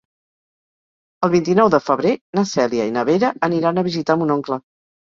[1.27, 4.63] El vint-i-nou de febrer na Cèlia i na Vera aniran a visitar mon oncle.